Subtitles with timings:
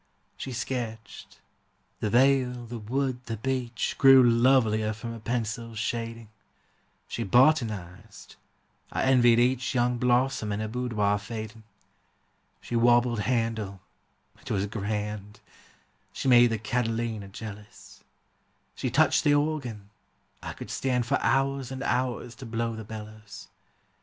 [0.35, 1.37] She sketched;
[1.99, 6.29] the vale, the wood, the beach, Grew lovelier from her pencil's shading:
[7.07, 8.35] She botanized;
[8.91, 11.61] I envied each Young blossom in her boudoir fading:
[12.61, 13.79] She warbled Handel;
[14.41, 15.39] it was grand,
[16.13, 18.03] She made the Catilina jealous:
[18.73, 19.91] She touched the organ;
[20.41, 23.49] I could stand For hours and hours to blow the bellows.